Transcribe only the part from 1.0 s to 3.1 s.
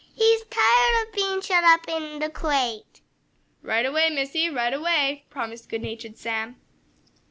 of being shut up in the crate!"